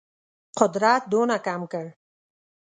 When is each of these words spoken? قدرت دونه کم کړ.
قدرت 0.59 1.01
دونه 1.11 1.35
کم 1.45 1.61
کړ. 1.71 1.85